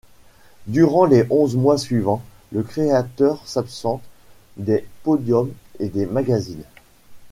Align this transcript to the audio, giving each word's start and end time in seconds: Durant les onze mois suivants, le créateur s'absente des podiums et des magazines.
Durant 0.65 1.05
les 1.05 1.27
onze 1.29 1.55
mois 1.55 1.77
suivants, 1.77 2.23
le 2.51 2.63
créateur 2.63 3.43
s'absente 3.45 4.01
des 4.57 4.83
podiums 5.03 5.53
et 5.77 5.89
des 5.89 6.07
magazines. 6.07 6.63